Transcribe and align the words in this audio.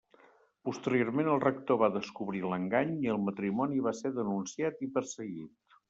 Posteriorment 0.69 1.29
el 1.33 1.43
rector 1.43 1.79
va 1.83 1.91
descobrir 1.99 2.43
l'engany 2.47 2.97
i 3.05 3.13
el 3.17 3.23
matrimoni 3.29 3.87
va 3.91 3.97
ser 4.03 4.15
denunciat 4.21 4.87
i 4.89 4.95
perseguit. 4.99 5.59